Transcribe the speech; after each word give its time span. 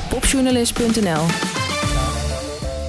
Depopjournalist.nl 0.00 1.22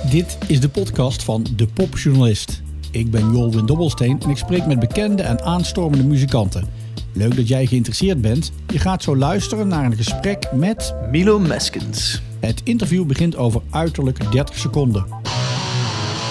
Dit 0.09 0.37
is 0.47 0.59
de 0.59 0.69
podcast 0.69 1.23
van 1.23 1.45
De 1.55 1.67
Popjournalist. 1.67 2.61
Ik 2.91 3.11
ben 3.11 3.31
Jolwin 3.31 3.65
Dobbelsteen 3.65 4.21
en 4.23 4.29
ik 4.29 4.37
spreek 4.37 4.65
met 4.65 4.79
bekende 4.79 5.23
en 5.23 5.41
aanstormende 5.41 6.03
muzikanten. 6.03 6.67
Leuk 7.13 7.35
dat 7.35 7.47
jij 7.47 7.65
geïnteresseerd 7.65 8.21
bent. 8.21 8.51
Je 8.67 8.79
gaat 8.79 9.03
zo 9.03 9.15
luisteren 9.15 9.67
naar 9.67 9.85
een 9.85 9.95
gesprek 9.95 10.51
met... 10.51 10.93
Milo 11.09 11.39
Meskens. 11.39 12.21
Het 12.39 12.61
interview 12.63 13.05
begint 13.05 13.35
over 13.35 13.61
uiterlijk 13.69 14.31
30 14.31 14.57
seconden. 14.57 15.05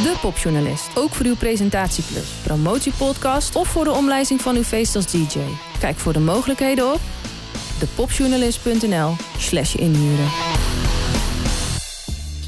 De 0.02 0.16
Popjournalist. 0.20 0.88
Ook 0.94 1.10
voor 1.10 1.26
uw 1.26 1.36
presentatieplus, 1.36 2.28
promotiepodcast 2.42 3.56
of 3.56 3.68
voor 3.68 3.84
de 3.84 3.92
omlijsting 3.92 4.40
van 4.40 4.56
uw 4.56 4.62
feest 4.62 4.96
als 4.96 5.10
DJ. 5.10 5.38
Kijk 5.78 5.96
voor 5.96 6.12
de 6.12 6.20
mogelijkheden 6.20 6.92
op 6.92 7.00
depopjournalist.nl 7.80 9.16
slash 9.38 9.74
inhuren. 9.74 10.28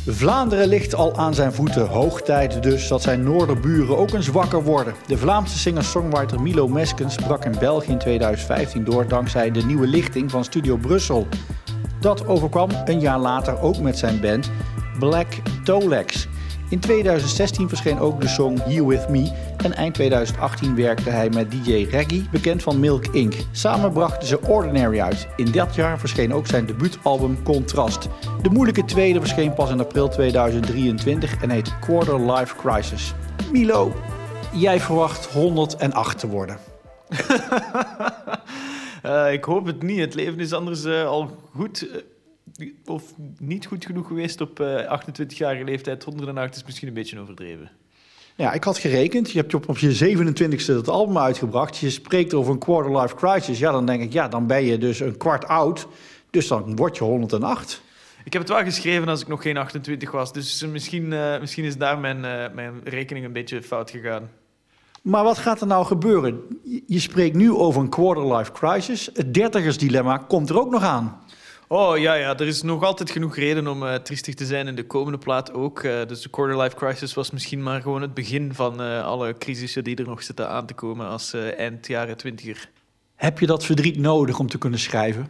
Vlaanderen 0.06 0.68
ligt 0.68 0.94
al 0.94 1.16
aan 1.16 1.34
zijn 1.34 1.52
voeten. 1.52 1.86
Hoog 1.86 2.22
tijd 2.22 2.62
dus 2.62 2.88
dat 2.88 3.02
zijn 3.02 3.22
noorderburen 3.22 3.98
ook 3.98 4.10
eens 4.10 4.28
wakker 4.28 4.62
worden. 4.62 4.94
De 5.06 5.18
Vlaamse 5.18 5.58
singer-songwriter 5.58 6.40
Milo 6.40 6.68
Meskens 6.68 7.14
brak 7.14 7.44
in 7.44 7.54
België 7.58 7.90
in 7.90 7.98
2015 7.98 8.84
door 8.84 9.08
dankzij 9.08 9.50
de 9.50 9.64
nieuwe 9.64 9.86
lichting 9.86 10.30
van 10.30 10.44
Studio 10.44 10.76
Brussel. 10.76 11.26
Dat 12.00 12.26
overkwam 12.26 12.68
een 12.84 13.00
jaar 13.00 13.18
later 13.18 13.60
ook 13.60 13.78
met 13.78 13.98
zijn 13.98 14.20
band 14.20 14.50
Black 14.98 15.26
Tolex. 15.64 16.28
In 16.72 16.80
2016 16.80 17.68
verscheen 17.68 17.98
ook 17.98 18.20
de 18.20 18.28
song 18.28 18.58
Here 18.58 18.86
With 18.86 19.08
Me 19.08 19.32
en 19.56 19.74
eind 19.74 19.94
2018 19.94 20.76
werkte 20.76 21.10
hij 21.10 21.28
met 21.30 21.50
DJ 21.50 21.86
Reggie, 21.90 22.28
bekend 22.30 22.62
van 22.62 22.80
Milk 22.80 23.06
Inc. 23.06 23.34
Samen 23.50 23.92
brachten 23.92 24.28
ze 24.28 24.40
Ordinary 24.42 25.00
uit. 25.00 25.28
In 25.36 25.52
dat 25.52 25.74
jaar 25.74 25.98
verscheen 25.98 26.34
ook 26.34 26.46
zijn 26.46 26.66
debuutalbum 26.66 27.42
Contrast. 27.42 28.08
De 28.42 28.50
moeilijke 28.50 28.84
tweede 28.84 29.18
verscheen 29.18 29.54
pas 29.54 29.70
in 29.70 29.80
april 29.80 30.08
2023 30.08 31.42
en 31.42 31.50
heet 31.50 31.78
Quarter 31.78 32.32
Life 32.32 32.56
Crisis. 32.56 33.14
Milo, 33.50 33.92
jij 34.52 34.80
verwacht 34.80 35.26
108 35.26 36.18
te 36.18 36.28
worden. 36.28 36.58
Uh, 39.06 39.32
ik 39.36 39.44
hoop 39.44 39.66
het 39.66 39.82
niet. 39.82 40.00
Het 40.00 40.14
leven 40.14 40.40
is 40.40 40.52
anders 40.52 40.84
uh, 40.84 41.06
al 41.06 41.30
goed 41.54 41.88
of 42.84 43.14
niet 43.38 43.66
goed 43.66 43.84
genoeg 43.84 44.06
geweest 44.06 44.40
op 44.40 44.60
28-jarige 44.60 45.64
leeftijd. 45.64 46.04
108 46.04 46.56
is 46.56 46.64
misschien 46.64 46.88
een 46.88 46.94
beetje 46.94 47.20
overdreven. 47.20 47.70
Ja, 48.36 48.52
ik 48.52 48.64
had 48.64 48.78
gerekend. 48.78 49.30
Je 49.30 49.38
hebt 49.38 49.54
op, 49.54 49.68
op 49.68 49.78
je 49.78 50.16
27e 50.16 50.66
het 50.66 50.88
album 50.88 51.18
uitgebracht. 51.18 51.76
Je 51.76 51.90
spreekt 51.90 52.34
over 52.34 52.52
een 52.52 52.58
quarter 52.58 53.00
life 53.00 53.14
crisis. 53.14 53.58
Ja, 53.58 53.72
dan 53.72 53.86
denk 53.86 54.02
ik, 54.02 54.12
ja, 54.12 54.28
dan 54.28 54.46
ben 54.46 54.64
je 54.64 54.78
dus 54.78 55.00
een 55.00 55.16
kwart 55.16 55.46
oud. 55.46 55.86
Dus 56.30 56.48
dan 56.48 56.76
word 56.76 56.96
je 56.96 57.04
108. 57.04 57.82
Ik 58.24 58.32
heb 58.32 58.42
het 58.42 58.50
wel 58.50 58.64
geschreven 58.64 59.08
als 59.08 59.20
ik 59.20 59.28
nog 59.28 59.42
geen 59.42 59.56
28 59.56 60.10
was. 60.10 60.32
Dus 60.32 60.66
misschien, 60.66 61.12
uh, 61.12 61.40
misschien 61.40 61.64
is 61.64 61.76
daar 61.76 61.98
mijn, 61.98 62.16
uh, 62.16 62.54
mijn 62.54 62.80
rekening 62.84 63.24
een 63.24 63.32
beetje 63.32 63.62
fout 63.62 63.90
gegaan. 63.90 64.30
Maar 65.02 65.24
wat 65.24 65.38
gaat 65.38 65.60
er 65.60 65.66
nou 65.66 65.84
gebeuren? 65.84 66.40
Je 66.86 67.00
spreekt 67.00 67.36
nu 67.36 67.52
over 67.52 67.80
een 67.80 67.88
quarter 67.88 68.36
life 68.36 68.52
crisis. 68.52 69.10
Het 69.14 69.34
dertigersdilemma 69.34 70.16
komt 70.16 70.50
er 70.50 70.60
ook 70.60 70.70
nog 70.70 70.82
aan. 70.82 71.20
Oh 71.74 71.98
ja, 71.98 72.14
ja, 72.14 72.38
er 72.38 72.46
is 72.46 72.62
nog 72.62 72.82
altijd 72.82 73.10
genoeg 73.10 73.36
reden 73.36 73.66
om 73.66 73.82
uh, 73.82 73.94
triestig 73.94 74.34
te 74.34 74.46
zijn 74.46 74.66
in 74.66 74.74
de 74.74 74.86
komende 74.86 75.18
plaat 75.18 75.52
ook. 75.52 75.82
Uh, 75.82 76.06
dus 76.06 76.22
de 76.22 76.28
quarter 76.28 76.60
life 76.60 76.76
crisis 76.76 77.14
was 77.14 77.30
misschien 77.30 77.62
maar 77.62 77.80
gewoon 77.80 78.02
het 78.02 78.14
begin 78.14 78.54
van 78.54 78.80
uh, 78.80 79.04
alle 79.04 79.38
crisissen 79.38 79.84
die 79.84 79.96
er 79.96 80.06
nog 80.06 80.22
zitten 80.22 80.48
aan 80.48 80.66
te 80.66 80.74
komen 80.74 81.08
als 81.08 81.34
eind 81.34 81.86
jaren 81.86 82.16
twintiger. 82.16 82.68
Heb 83.14 83.38
je 83.38 83.46
dat 83.46 83.64
verdriet 83.64 83.98
nodig 83.98 84.38
om 84.38 84.48
te 84.48 84.58
kunnen 84.58 84.78
schrijven? 84.78 85.26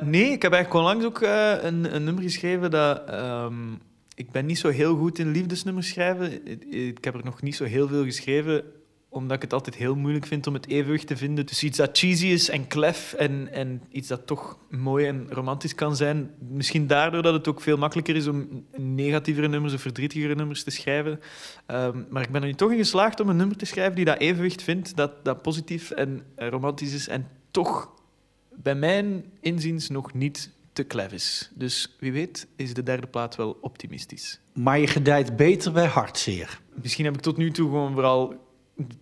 nee, 0.00 0.30
ik 0.30 0.42
heb 0.42 0.52
eigenlijk 0.52 0.74
onlangs 0.74 1.04
ook 1.04 1.20
een, 1.20 1.94
een, 1.94 2.04
nummer 2.04 2.22
geschreven 2.22 2.70
dat... 2.70 3.02
Um, 3.12 3.80
ik 4.14 4.30
ben 4.30 4.46
niet 4.46 4.58
zo 4.58 4.68
heel 4.68 4.96
goed 4.96 5.18
in 5.18 5.30
liefdesnummers 5.30 5.88
schrijven. 5.88 6.46
Ik, 6.46 6.64
ik 6.64 7.04
heb 7.04 7.14
er 7.14 7.24
nog 7.24 7.42
niet 7.42 7.56
zo 7.56 7.64
heel 7.64 7.88
veel 7.88 8.04
geschreven 8.04 8.64
omdat 9.12 9.36
ik 9.36 9.42
het 9.42 9.52
altijd 9.52 9.76
heel 9.76 9.94
moeilijk 9.94 10.26
vind 10.26 10.46
om 10.46 10.54
het 10.54 10.68
evenwicht 10.68 11.06
te 11.06 11.16
vinden 11.16 11.46
tussen 11.46 11.66
iets 11.66 11.76
dat 11.76 11.98
cheesy 11.98 12.26
is 12.26 12.48
en 12.48 12.66
klef 12.66 13.12
en, 13.12 13.52
en 13.52 13.82
iets 13.90 14.08
dat 14.08 14.26
toch 14.26 14.58
mooi 14.70 15.06
en 15.06 15.26
romantisch 15.30 15.74
kan 15.74 15.96
zijn. 15.96 16.30
Misschien 16.38 16.86
daardoor 16.86 17.22
dat 17.22 17.34
het 17.34 17.48
ook 17.48 17.60
veel 17.60 17.76
makkelijker 17.76 18.16
is 18.16 18.26
om 18.26 18.64
negatievere 18.76 19.48
nummers 19.48 19.74
of 19.74 19.80
verdrietigere 19.80 20.34
nummers 20.34 20.64
te 20.64 20.70
schrijven. 20.70 21.20
Um, 21.66 22.06
maar 22.10 22.22
ik 22.22 22.30
ben 22.30 22.40
er 22.40 22.46
nu 22.46 22.54
toch 22.54 22.70
in 22.70 22.76
geslaagd 22.76 23.20
om 23.20 23.28
een 23.28 23.36
nummer 23.36 23.56
te 23.56 23.64
schrijven 23.64 23.94
die 23.94 24.04
dat 24.04 24.18
evenwicht 24.18 24.62
vindt, 24.62 24.96
dat, 24.96 25.24
dat 25.24 25.42
positief 25.42 25.90
en 25.90 26.22
romantisch 26.36 26.94
is 26.94 27.08
en 27.08 27.28
toch 27.50 27.90
bij 28.54 28.74
mijn 28.74 29.24
inziens 29.40 29.88
nog 29.88 30.14
niet 30.14 30.50
te 30.72 30.82
klef 30.82 31.12
is. 31.12 31.50
Dus 31.54 31.96
wie 32.00 32.12
weet 32.12 32.46
is 32.56 32.74
de 32.74 32.82
derde 32.82 33.06
plaat 33.06 33.36
wel 33.36 33.58
optimistisch. 33.60 34.40
Maar 34.54 34.78
je 34.78 34.86
gedijt 34.86 35.36
beter 35.36 35.72
bij 35.72 35.86
hartzeer. 35.86 36.60
Misschien 36.82 37.04
heb 37.04 37.14
ik 37.14 37.20
tot 37.20 37.36
nu 37.36 37.50
toe 37.50 37.68
gewoon 37.68 37.92
vooral 37.92 38.50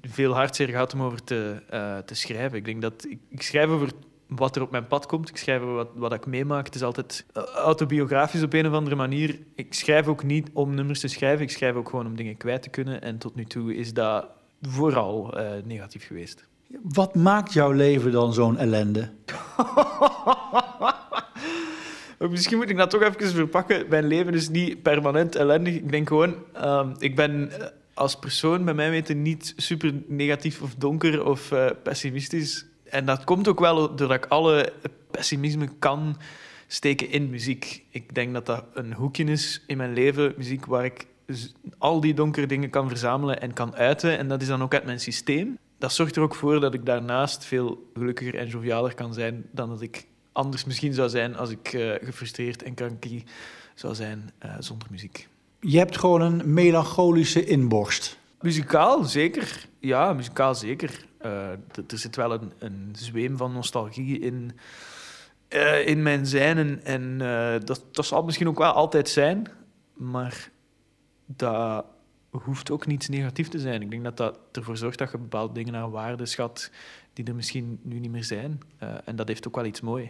veel 0.03 0.34
hartzeer 0.34 0.69
gehad 0.69 0.94
om 0.94 1.03
over 1.03 1.25
te, 1.25 1.62
uh, 1.72 1.98
te 1.98 2.14
schrijven. 2.14 2.58
Ik 2.58 2.64
denk 2.64 2.82
dat 2.82 3.06
ik, 3.08 3.19
ik, 3.28 3.42
schrijf 3.42 3.69
over 3.69 3.91
wat 4.26 4.56
er 4.56 4.62
op 4.62 4.70
mijn 4.70 4.86
pad 4.86 5.06
komt. 5.06 5.28
Ik 5.28 5.36
schrijf 5.36 5.62
over 5.62 5.75
wat, 5.75 5.88
wat 5.94 6.12
ik 6.12 6.26
meemaak. 6.26 6.66
Het 6.66 6.75
is 6.75 6.82
altijd 6.82 7.26
autobiografisch 7.54 8.42
op 8.42 8.53
een 8.53 8.66
of 8.66 8.72
andere 8.72 8.97
manier. 8.97 9.38
Ik 9.54 9.75
schrijf 9.75 10.06
ook 10.06 10.22
niet 10.22 10.50
om 10.53 10.75
nummers 10.75 11.00
te 11.00 11.08
schrijven. 11.08 11.44
Ik 11.44 11.50
schrijf 11.50 11.75
ook 11.75 11.88
gewoon 11.88 12.06
om 12.06 12.16
dingen 12.16 12.36
kwijt 12.36 12.62
te 12.62 12.69
kunnen. 12.69 13.03
En 13.03 13.19
tot 13.19 13.34
nu 13.34 13.44
toe 13.44 13.75
is 13.75 13.92
dat 13.92 14.26
vooral 14.62 15.38
uh, 15.38 15.50
negatief 15.64 16.06
geweest. 16.06 16.48
Wat 16.82 17.14
maakt 17.14 17.52
jouw 17.52 17.70
leven 17.70 18.12
dan 18.12 18.32
zo'n 18.32 18.58
ellende? 18.58 19.10
Misschien 22.28 22.56
moet 22.56 22.70
ik 22.70 22.76
dat 22.76 22.91
toch 22.91 23.02
even 23.02 23.28
verpakken. 23.28 23.87
Mijn 23.88 24.06
leven 24.06 24.34
is 24.34 24.48
niet 24.48 24.82
permanent 24.82 25.37
ellendig. 25.37 25.75
Ik 25.75 25.91
denk 25.91 26.08
gewoon, 26.08 26.34
uh, 26.56 26.87
ik 26.98 27.16
ben 27.16 27.50
als 28.00 28.19
persoon 28.19 28.65
bij 28.65 28.75
mij 28.75 28.91
weten 28.91 29.22
niet 29.22 29.53
super 29.56 29.93
negatief 30.06 30.62
of 30.62 30.75
donker 30.75 31.25
of 31.25 31.50
uh, 31.50 31.66
pessimistisch. 31.83 32.66
En 32.84 33.05
dat 33.05 33.25
komt 33.25 33.49
ook 33.49 33.61
wel 33.61 33.97
doordat 33.97 34.25
ik 34.25 34.27
alle 34.27 34.72
pessimisme 35.11 35.69
kan 35.78 36.16
steken 36.66 37.11
in 37.11 37.31
muziek. 37.31 37.84
Ik 37.91 38.15
denk 38.15 38.33
dat 38.33 38.47
dat 38.47 38.65
een 38.75 38.93
hoekje 38.93 39.25
is 39.25 39.62
in 39.66 39.77
mijn 39.77 39.93
leven, 39.93 40.34
muziek, 40.37 40.66
waar 40.66 40.84
ik 40.84 41.06
al 41.78 42.00
die 42.00 42.15
donkere 42.15 42.47
dingen 42.47 42.71
kan 42.71 42.88
verzamelen 42.88 43.41
en 43.41 43.53
kan 43.53 43.75
uiten. 43.75 44.19
En 44.19 44.28
dat 44.28 44.43
is 44.43 44.49
dan 44.49 44.62
ook 44.62 44.75
uit 44.75 44.84
mijn 44.84 45.00
systeem. 45.00 45.59
Dat 45.78 45.93
zorgt 45.93 46.17
er 46.17 46.22
ook 46.22 46.34
voor 46.34 46.61
dat 46.61 46.75
ik 46.75 46.87
daarnaast 46.87 47.44
veel 47.44 47.91
gelukkiger 47.94 48.34
en 48.34 48.49
jovialer 48.49 48.94
kan 48.94 49.15
zijn 49.15 49.47
dan 49.53 49.69
dat 49.69 49.82
ik 49.82 50.06
anders 50.32 50.65
misschien 50.65 50.94
zou 50.94 51.09
zijn 51.09 51.37
als 51.37 51.50
ik 51.50 51.72
uh, 51.72 51.94
gefrustreerd 52.03 52.62
en 52.62 52.75
kranky 52.75 53.25
zou 53.75 53.94
zijn 53.94 54.31
uh, 54.44 54.55
zonder 54.59 54.88
muziek. 54.91 55.28
Je 55.60 55.78
hebt 55.78 55.98
gewoon 55.98 56.21
een 56.21 56.54
melancholische 56.54 57.44
inborst. 57.44 58.19
Muzikaal 58.41 59.04
zeker. 59.04 59.69
Ja, 59.78 60.12
muzikaal 60.12 60.54
zeker. 60.54 61.04
Uh, 61.22 61.50
er 61.50 61.98
zit 61.98 62.16
wel 62.16 62.32
een, 62.32 62.53
een 62.59 62.88
zweem 62.93 63.37
van 63.37 63.53
nostalgie 63.53 64.19
in, 64.19 64.53
uh, 65.49 65.87
in 65.87 66.03
mijn 66.03 66.26
zijn. 66.26 66.82
En, 66.84 67.19
uh, 67.20 67.54
dat, 67.65 67.84
dat 67.91 68.06
zal 68.06 68.22
misschien 68.25 68.49
ook 68.49 68.59
wel 68.59 68.72
altijd 68.72 69.09
zijn. 69.09 69.49
Maar 69.93 70.50
dat 71.26 71.84
hoeft 72.31 72.70
ook 72.70 72.87
niets 72.87 73.09
negatief 73.09 73.49
te 73.49 73.59
zijn. 73.59 73.82
Ik 73.82 73.91
denk 73.91 74.04
dat 74.04 74.16
dat 74.16 74.38
ervoor 74.53 74.76
zorgt 74.76 74.99
dat 74.99 75.10
je 75.10 75.19
bepaalde 75.19 75.54
dingen 75.54 75.72
naar 75.72 75.91
waarde 75.91 76.26
schat 76.26 76.70
die 77.12 77.25
er 77.25 77.34
misschien 77.34 77.81
nu 77.82 77.99
niet 77.99 78.10
meer 78.10 78.25
zijn. 78.25 78.60
en 79.04 79.16
dat 79.16 79.28
heeft 79.28 79.47
ook 79.47 79.56
wel 79.56 79.65
iets 79.65 79.81
moois. 79.81 80.09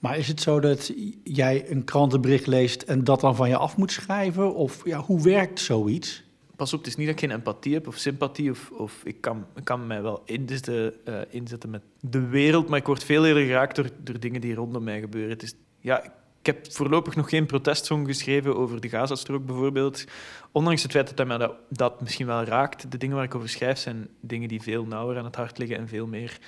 Maar 0.00 0.18
is 0.18 0.28
het 0.28 0.40
zo 0.40 0.60
dat 0.60 0.92
jij 1.24 1.70
een 1.70 1.84
krantenbericht 1.84 2.46
leest 2.46 2.82
en 2.82 3.04
dat 3.04 3.20
dan 3.20 3.36
van 3.36 3.48
je 3.48 3.56
af 3.56 3.76
moet 3.76 3.92
schrijven? 3.92 4.54
Of 4.54 4.84
ja, 4.84 4.98
hoe 4.98 5.22
werkt 5.22 5.60
zoiets? 5.60 6.22
Pas 6.56 6.72
op, 6.72 6.78
het 6.78 6.88
is 6.88 6.96
niet 6.96 7.06
dat 7.06 7.14
ik 7.14 7.20
geen 7.20 7.36
empathie 7.38 7.74
heb 7.74 7.86
of 7.86 7.96
sympathie. 7.96 8.50
Of, 8.50 8.70
of 8.70 9.00
ik, 9.04 9.20
kan, 9.20 9.46
kan 9.64 9.86
mij 9.86 10.02
wel 10.02 10.22
inzetten, 10.24 10.94
uh, 11.08 11.20
inzetten 11.28 11.70
met 11.70 11.82
de 12.00 12.26
wereld, 12.26 12.68
maar 12.68 12.78
ik 12.78 12.86
word 12.86 13.04
veel 13.04 13.26
eerder 13.26 13.44
geraakt 13.44 13.76
door, 13.76 13.90
door 14.02 14.20
dingen 14.20 14.40
die 14.40 14.54
rondom 14.54 14.84
mij 14.84 15.00
gebeuren. 15.00 15.30
Het 15.30 15.42
is, 15.42 15.54
ja, 15.80 16.02
ik 16.40 16.46
heb 16.46 16.72
voorlopig 16.72 17.16
nog 17.16 17.28
geen 17.28 17.46
protestsong 17.46 18.06
geschreven 18.06 18.56
over 18.56 18.80
de 18.80 18.88
Gazastrook 18.88 19.46
bijvoorbeeld. 19.46 20.04
Ondanks 20.52 20.82
het 20.82 20.92
feit 20.92 21.08
dat 21.08 21.18
hij 21.18 21.38
mij 21.38 21.50
dat, 21.68 22.00
misschien 22.00 22.26
wel 22.26 22.44
raakt. 22.44 22.90
De 22.90 22.98
dingen 22.98 23.16
waar 23.16 23.24
ik 23.24 23.34
over 23.34 23.48
schrijf 23.48 23.78
zijn 23.78 24.08
dingen 24.20 24.48
die 24.48 24.62
veel 24.62 24.84
nauwer 24.84 25.18
aan 25.18 25.24
het 25.24 25.36
hart 25.36 25.58
liggen 25.58 25.76
en 25.76 25.88
veel 25.88 26.06
meer, 26.06 26.38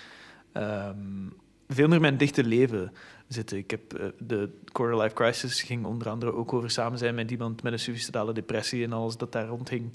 um, 0.55 1.32
veel 1.69 1.88
meer 1.88 2.00
mijn 2.00 2.17
dichte 2.17 2.44
leven 2.44 2.93
zitten. 3.32 3.58
Ik 3.58 3.70
heb, 3.70 3.99
uh, 4.00 4.06
de 4.19 4.49
Quarter 4.73 5.00
Life 5.00 5.14
Crisis 5.14 5.62
ging 5.62 5.84
onder 5.84 6.08
andere 6.08 6.34
ook 6.34 6.52
over 6.52 6.70
samen 6.70 6.99
zijn 6.99 7.14
met 7.14 7.31
iemand 7.31 7.62
met 7.62 7.73
een 7.73 7.79
suicidale 7.79 8.32
depressie 8.32 8.84
en 8.84 8.93
alles 8.93 9.17
dat 9.17 9.32
daar 9.32 9.46
rondhing. 9.46 9.93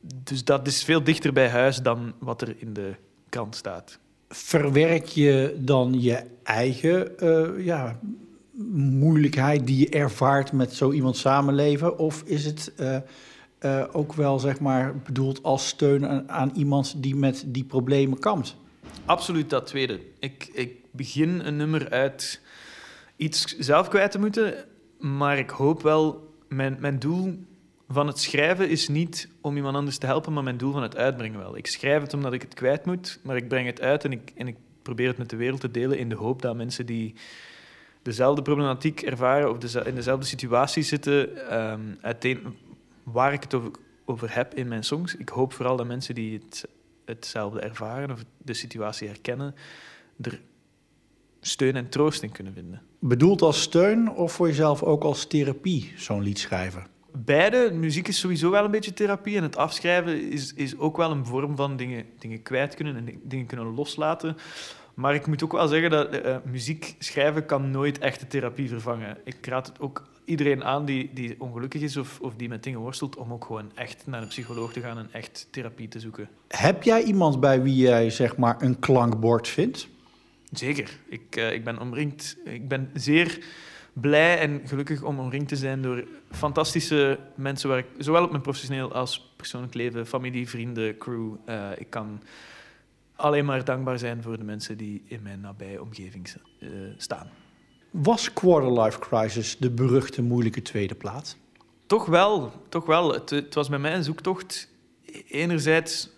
Dus 0.00 0.44
dat 0.44 0.66
is 0.66 0.84
veel 0.84 1.04
dichter 1.04 1.32
bij 1.32 1.48
huis 1.48 1.76
dan 1.76 2.12
wat 2.18 2.42
er 2.42 2.54
in 2.58 2.72
de 2.72 2.94
krant 3.28 3.56
staat. 3.56 3.98
Verwerk 4.28 5.06
je 5.06 5.56
dan 5.58 6.00
je 6.00 6.22
eigen 6.42 7.12
uh, 7.22 7.64
ja, 7.64 7.98
moeilijkheid 8.76 9.66
die 9.66 9.78
je 9.78 9.88
ervaart 9.88 10.52
met 10.52 10.72
zo 10.72 10.92
iemand 10.92 11.16
samenleven? 11.16 11.98
Of 11.98 12.22
is 12.22 12.44
het 12.44 12.72
uh, 12.80 12.96
uh, 13.60 13.84
ook 13.92 14.12
wel 14.12 14.38
zeg 14.38 14.60
maar, 14.60 14.96
bedoeld 14.96 15.42
als 15.42 15.68
steun 15.68 16.08
aan, 16.08 16.30
aan, 16.30 16.52
iemand 16.54 16.94
die 17.02 17.16
met 17.16 17.44
die 17.46 17.64
problemen 17.64 18.18
kampt? 18.18 18.56
Absoluut 19.04 19.50
dat 19.50 19.66
tweede. 19.66 20.00
Ik, 20.18 20.50
ik 20.52 20.76
begin 20.90 21.40
een 21.40 21.56
nummer 21.56 21.90
uit 21.90 22.40
iets 23.20 23.58
zelf 23.58 23.88
kwijt 23.88 24.10
te 24.10 24.18
moeten. 24.18 24.54
Maar 24.98 25.38
ik 25.38 25.50
hoop 25.50 25.82
wel, 25.82 26.34
mijn, 26.48 26.76
mijn 26.80 26.98
doel 26.98 27.44
van 27.88 28.06
het 28.06 28.18
schrijven 28.18 28.68
is 28.68 28.88
niet 28.88 29.28
om 29.40 29.56
iemand 29.56 29.76
anders 29.76 29.98
te 29.98 30.06
helpen, 30.06 30.32
maar 30.32 30.42
mijn 30.42 30.56
doel 30.56 30.72
van 30.72 30.82
het 30.82 30.96
uitbrengen 30.96 31.38
wel. 31.38 31.56
Ik 31.56 31.66
schrijf 31.66 32.02
het 32.02 32.14
omdat 32.14 32.32
ik 32.32 32.42
het 32.42 32.54
kwijt 32.54 32.84
moet, 32.84 33.20
maar 33.22 33.36
ik 33.36 33.48
breng 33.48 33.66
het 33.66 33.80
uit 33.80 34.04
en 34.04 34.12
ik, 34.12 34.32
en 34.36 34.48
ik 34.48 34.56
probeer 34.82 35.08
het 35.08 35.18
met 35.18 35.30
de 35.30 35.36
wereld 35.36 35.60
te 35.60 35.70
delen 35.70 35.98
in 35.98 36.08
de 36.08 36.14
hoop 36.14 36.42
dat 36.42 36.56
mensen 36.56 36.86
die 36.86 37.14
dezelfde 38.02 38.42
problematiek 38.42 39.02
ervaren 39.02 39.50
of 39.50 39.74
in 39.84 39.94
dezelfde 39.94 40.26
situatie 40.26 40.82
zitten, 40.82 41.54
um, 41.60 41.98
uiteen, 42.00 42.56
waar 43.02 43.32
ik 43.32 43.42
het 43.42 43.54
over, 43.54 43.70
over 44.04 44.34
heb 44.34 44.54
in 44.54 44.68
mijn 44.68 44.84
songs. 44.84 45.16
Ik 45.16 45.28
hoop 45.28 45.52
vooral 45.52 45.76
dat 45.76 45.86
mensen 45.86 46.14
die 46.14 46.38
het, 46.38 46.68
hetzelfde 47.04 47.60
ervaren 47.60 48.10
of 48.10 48.24
de 48.38 48.54
situatie 48.54 49.08
herkennen, 49.08 49.54
er 50.20 50.40
steun 51.40 51.76
en 51.76 51.88
troost 51.88 52.22
in 52.22 52.32
kunnen 52.32 52.52
vinden. 52.52 52.82
Bedoeld 52.98 53.42
als 53.42 53.62
steun 53.62 54.10
of 54.10 54.32
voor 54.32 54.46
jezelf 54.46 54.82
ook 54.82 55.04
als 55.04 55.26
therapie, 55.26 55.92
zo'n 55.96 56.22
lied 56.22 56.38
schrijven? 56.38 56.86
Beide. 57.12 57.70
Muziek 57.72 58.08
is 58.08 58.18
sowieso 58.18 58.50
wel 58.50 58.64
een 58.64 58.70
beetje 58.70 58.92
therapie 58.92 59.36
en 59.36 59.42
het 59.42 59.56
afschrijven 59.56 60.30
is, 60.30 60.54
is 60.54 60.78
ook 60.78 60.96
wel 60.96 61.10
een 61.10 61.26
vorm 61.26 61.56
van 61.56 61.76
dingen, 61.76 62.04
dingen 62.18 62.42
kwijt 62.42 62.74
kunnen 62.74 62.96
en 62.96 63.20
dingen 63.22 63.46
kunnen 63.46 63.74
loslaten. 63.74 64.36
Maar 64.94 65.14
ik 65.14 65.26
moet 65.26 65.44
ook 65.44 65.52
wel 65.52 65.68
zeggen 65.68 65.90
dat 65.90 66.14
uh, 66.14 66.36
muziek 66.44 66.94
schrijven 66.98 67.46
kan 67.46 67.70
nooit 67.70 67.98
echte 67.98 68.26
therapie 68.26 68.68
vervangen. 68.68 69.16
Ik 69.24 69.46
raad 69.46 69.66
het 69.66 69.80
ook 69.80 70.08
iedereen 70.24 70.64
aan 70.64 70.84
die, 70.84 71.10
die 71.14 71.34
ongelukkig 71.38 71.82
is 71.82 71.96
of, 71.96 72.20
of 72.20 72.34
die 72.36 72.48
met 72.48 72.62
dingen 72.62 72.80
worstelt, 72.80 73.16
om 73.16 73.32
ook 73.32 73.44
gewoon 73.44 73.70
echt 73.74 74.06
naar 74.06 74.22
een 74.22 74.28
psycholoog 74.28 74.72
te 74.72 74.80
gaan 74.80 74.98
en 74.98 75.08
echt 75.12 75.48
therapie 75.50 75.88
te 75.88 76.00
zoeken. 76.00 76.28
Heb 76.48 76.82
jij 76.82 77.02
iemand 77.02 77.40
bij 77.40 77.62
wie 77.62 77.76
jij 77.76 78.10
zeg 78.10 78.36
maar 78.36 78.62
een 78.62 78.78
klankbord 78.78 79.48
vindt? 79.48 79.88
Zeker. 80.52 80.98
Ik, 81.08 81.36
uh, 81.36 81.52
ik 81.52 81.64
ben 81.64 81.78
omringd. 81.78 82.36
Ik 82.44 82.68
ben 82.68 82.90
zeer 82.94 83.44
blij 83.92 84.38
en 84.38 84.60
gelukkig 84.64 85.02
om 85.02 85.18
omringd 85.18 85.48
te 85.48 85.56
zijn 85.56 85.82
door 85.82 86.04
fantastische 86.30 87.18
mensen 87.34 87.68
waar 87.68 87.78
ik 87.78 87.86
zowel 87.98 88.24
op 88.24 88.30
mijn 88.30 88.42
professioneel 88.42 88.92
als 88.92 89.32
persoonlijk 89.36 89.74
leven, 89.74 90.06
familie, 90.06 90.48
vrienden, 90.48 90.98
crew. 90.98 91.34
Uh, 91.48 91.70
ik 91.76 91.90
kan 91.90 92.22
alleen 93.16 93.44
maar 93.44 93.64
dankbaar 93.64 93.98
zijn 93.98 94.22
voor 94.22 94.38
de 94.38 94.44
mensen 94.44 94.76
die 94.76 95.02
in 95.04 95.22
mijn 95.22 95.40
nabije 95.40 95.82
omgeving 95.82 96.34
uh, 96.58 96.68
staan. 96.96 97.30
Was 97.90 98.32
Quarterlife 98.32 98.98
Crisis 98.98 99.56
de 99.56 99.70
beruchte 99.70 100.22
moeilijke 100.22 100.62
tweede 100.62 100.94
plaat? 100.94 101.36
Toch 101.86 102.06
wel, 102.06 102.52
toch 102.68 102.86
wel. 102.86 103.12
Het, 103.12 103.30
het 103.30 103.54
was 103.54 103.68
bij 103.68 103.78
mij 103.78 103.94
een 103.94 104.04
zoektocht. 104.04 104.68
Enerzijds 105.28 106.10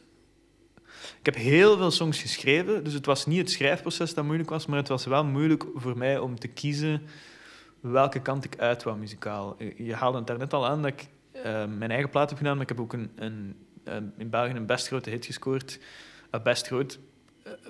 ik 1.23 1.35
heb 1.35 1.43
heel 1.43 1.77
veel 1.77 1.91
songs 1.91 2.21
geschreven, 2.21 2.85
dus 2.85 2.93
het 2.93 3.07
was 3.07 3.27
niet 3.27 3.39
het 3.39 3.51
schrijfproces 3.51 4.15
dat 4.15 4.25
moeilijk 4.25 4.51
was, 4.51 4.67
maar 4.67 4.79
het 4.79 4.89
was 4.89 5.05
wel 5.05 5.25
moeilijk 5.25 5.65
voor 5.75 5.99
mij 5.99 6.19
om 6.19 6.39
te 6.39 6.49
kiezen 6.49 7.03
welke 7.81 8.23
kant 8.23 8.45
ik 8.45 8.59
uit 8.59 8.83
wou 8.83 8.99
muzikaal. 8.99 9.57
Je 9.77 9.95
haalde 9.95 10.19
het 10.19 10.27
daarnet 10.27 10.53
al 10.53 10.67
aan 10.67 10.83
dat 10.83 10.91
ik 10.91 11.07
uh, 11.37 11.43
mijn 11.79 11.91
eigen 11.91 12.11
plaat 12.11 12.29
heb 12.29 12.39
gedaan, 12.39 12.53
maar 12.53 12.63
ik 12.63 12.69
heb 12.69 12.81
ook 12.81 12.93
een, 12.93 13.11
een, 13.17 13.57
een 13.85 14.13
in 14.17 14.31
België 14.31 14.53
een 14.53 14.67
best 14.67 14.87
grote 14.87 15.11
hit 15.11 15.27
gescoord. 15.27 15.79
Uh, 16.35 16.43
best 16.43 16.67
groot, 16.67 16.99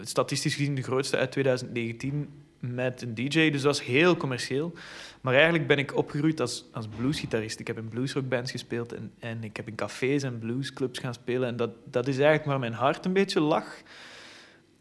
statistisch 0.01 0.55
gezien 0.55 0.75
de 0.75 0.83
grootste 0.83 1.17
uit 1.17 1.33
2019 1.33 2.29
met 2.63 3.03
een 3.03 3.15
DJ, 3.15 3.51
dus 3.51 3.63
dat 3.63 3.77
was 3.77 3.85
heel 3.85 4.17
commercieel. 4.17 4.73
Maar 5.21 5.35
eigenlijk 5.35 5.67
ben 5.67 5.79
ik 5.79 5.97
opgegroeid 5.97 6.41
als, 6.41 6.65
als 6.73 6.87
bluesgitarist. 6.97 7.61
Ik 7.61 7.67
heb 7.67 7.79
in 7.79 7.89
bluesrockbands 7.89 8.51
gespeeld 8.51 8.93
en, 8.93 9.13
en 9.19 9.45
ik 9.45 9.57
heb 9.57 9.69
in 9.69 9.75
cafés 9.75 10.23
en 10.23 10.39
bluesclubs 10.39 10.99
gaan 10.99 11.15
spelen. 11.15 11.49
En 11.49 11.57
dat, 11.57 11.71
dat 11.85 12.09
is 12.09 12.15
eigenlijk 12.15 12.45
waar 12.45 12.59
mijn 12.59 12.73
hart 12.73 13.05
een 13.05 13.13
beetje 13.13 13.41
lag. 13.41 13.83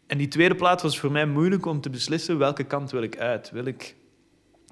En 0.06 0.18
die 0.18 0.28
tweede 0.28 0.54
plaat 0.54 0.82
was 0.82 0.98
voor 0.98 1.12
mij 1.12 1.26
moeilijk 1.26 1.66
om 1.66 1.80
te 1.80 1.90
beslissen 1.90 2.38
welke 2.38 2.64
kant 2.64 2.90
wil 2.90 3.02
ik 3.02 3.18
uit. 3.18 3.50
Wil 3.50 3.64
ik, 3.64 3.94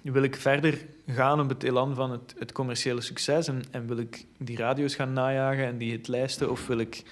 wil 0.02 0.22
ik 0.22 0.36
verder 0.36 0.86
gaan 1.06 1.40
op 1.40 1.48
het 1.48 1.62
elan 1.62 1.94
van 1.94 2.10
het, 2.10 2.34
het 2.38 2.52
commerciële 2.52 3.00
succes 3.00 3.48
en, 3.48 3.62
en 3.70 3.86
wil 3.86 3.98
ik 3.98 4.24
die 4.38 4.56
radio's 4.56 4.94
gaan 4.94 5.12
najagen 5.12 5.64
en 5.64 5.78
die 5.78 5.90
hitlijsten? 5.90 6.50
Of 6.50 6.66
wil 6.66 6.78
ik 6.78 7.02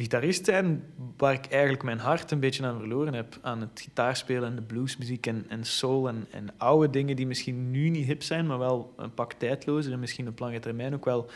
gitarist 0.00 0.44
zijn 0.44 0.84
waar 1.16 1.32
ik 1.32 1.46
eigenlijk 1.46 1.82
mijn 1.82 1.98
hart 1.98 2.30
een 2.30 2.40
beetje 2.40 2.66
aan 2.66 2.78
verloren 2.78 3.14
heb. 3.14 3.38
Aan 3.42 3.60
het 3.60 3.80
gitaarspelen 3.80 4.48
en 4.48 4.56
de 4.56 4.62
bluesmuziek 4.62 5.26
en, 5.26 5.44
en 5.48 5.64
soul 5.64 6.08
en, 6.08 6.26
en 6.30 6.48
oude 6.56 6.90
dingen 6.90 7.16
die 7.16 7.26
misschien 7.26 7.70
nu 7.70 7.88
niet 7.88 8.06
hip 8.06 8.22
zijn, 8.22 8.46
maar 8.46 8.58
wel 8.58 8.94
een 8.96 9.14
pak 9.14 9.32
tijdlozer 9.32 9.92
en 9.92 10.00
misschien 10.00 10.28
op 10.28 10.38
lange 10.38 10.58
termijn 10.58 10.94
ook 10.94 11.04
wel 11.04 11.30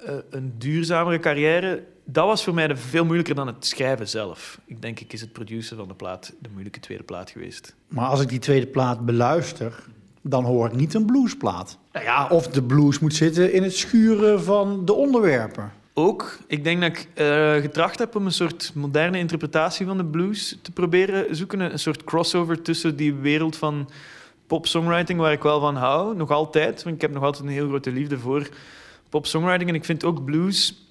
uh, 0.00 0.14
een 0.30 0.54
duurzamere 0.58 1.18
carrière. 1.18 1.84
Dat 2.04 2.26
was 2.26 2.44
voor 2.44 2.54
mij 2.54 2.76
veel 2.76 3.04
moeilijker 3.04 3.34
dan 3.34 3.46
het 3.46 3.66
schrijven 3.66 4.08
zelf. 4.08 4.60
Ik 4.64 4.82
denk, 4.82 5.00
ik 5.00 5.12
is 5.12 5.20
het 5.20 5.32
produceren 5.32 5.78
van 5.78 5.88
de 5.88 5.94
plaat 5.94 6.32
de 6.38 6.48
moeilijke 6.52 6.80
tweede 6.80 7.04
plaat 7.04 7.30
geweest. 7.30 7.74
Maar 7.88 8.08
als 8.08 8.20
ik 8.20 8.28
die 8.28 8.38
tweede 8.38 8.66
plaat 8.66 9.06
beluister, 9.06 9.84
dan 10.22 10.44
hoor 10.44 10.66
ik 10.66 10.74
niet 10.74 10.94
een 10.94 11.06
bluesplaat. 11.06 11.78
Nou 11.92 12.04
ja, 12.04 12.28
of 12.28 12.48
de 12.48 12.62
blues 12.62 12.98
moet 12.98 13.14
zitten 13.14 13.52
in 13.52 13.62
het 13.62 13.76
schuren 13.76 14.42
van 14.42 14.84
de 14.84 14.92
onderwerpen 14.92 15.72
ook, 15.98 16.38
ik 16.46 16.64
denk 16.64 16.80
dat 16.80 16.90
ik 16.90 17.08
uh, 17.14 17.54
getracht 17.54 17.98
heb 17.98 18.16
om 18.16 18.26
een 18.26 18.32
soort 18.32 18.72
moderne 18.74 19.18
interpretatie 19.18 19.86
van 19.86 19.96
de 19.96 20.04
blues 20.04 20.58
te 20.62 20.70
proberen 20.70 21.36
zoeken. 21.36 21.60
Een 21.60 21.78
soort 21.78 22.04
crossover 22.04 22.62
tussen 22.62 22.96
die 22.96 23.14
wereld 23.14 23.56
van 23.56 23.90
pop-songwriting, 24.46 25.18
waar 25.18 25.32
ik 25.32 25.42
wel 25.42 25.60
van 25.60 25.76
hou, 25.76 26.16
nog 26.16 26.30
altijd. 26.30 26.82
Want 26.82 26.94
ik 26.96 27.00
heb 27.00 27.10
nog 27.10 27.22
altijd 27.22 27.44
een 27.44 27.50
heel 27.50 27.68
grote 27.68 27.92
liefde 27.92 28.18
voor 28.18 28.48
pop-songwriting. 29.08 29.68
En 29.68 29.74
ik 29.74 29.84
vind 29.84 30.04
ook 30.04 30.24
blues 30.24 30.86